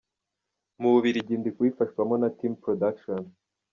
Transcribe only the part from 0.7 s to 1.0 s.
Mu